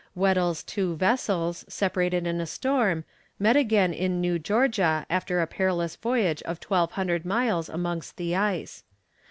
[0.15, 3.03] Weddell's two vessels, separated in a storm,
[3.37, 8.83] met again in New Georgia after a perilous voyage of 1200 miles amongst the ice.